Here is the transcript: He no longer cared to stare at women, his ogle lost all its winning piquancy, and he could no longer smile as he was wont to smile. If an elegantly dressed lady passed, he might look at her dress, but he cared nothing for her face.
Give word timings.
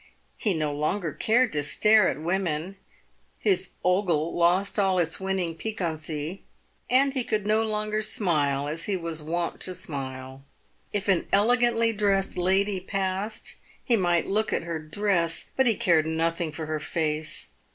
He 0.35 0.55
no 0.55 0.73
longer 0.73 1.13
cared 1.13 1.53
to 1.53 1.61
stare 1.61 2.07
at 2.09 2.17
women, 2.19 2.77
his 3.37 3.69
ogle 3.85 4.33
lost 4.35 4.79
all 4.79 4.97
its 4.97 5.19
winning 5.19 5.55
piquancy, 5.55 6.41
and 6.89 7.13
he 7.13 7.23
could 7.23 7.45
no 7.45 7.61
longer 7.63 8.01
smile 8.01 8.67
as 8.67 8.85
he 8.85 8.97
was 8.97 9.21
wont 9.21 9.59
to 9.61 9.75
smile. 9.75 10.41
If 10.91 11.07
an 11.07 11.27
elegantly 11.31 11.93
dressed 11.93 12.35
lady 12.35 12.79
passed, 12.79 13.57
he 13.83 13.95
might 13.95 14.25
look 14.27 14.51
at 14.51 14.63
her 14.63 14.79
dress, 14.79 15.51
but 15.55 15.67
he 15.67 15.75
cared 15.75 16.07
nothing 16.07 16.51
for 16.51 16.65
her 16.65 16.79
face. 16.79 17.49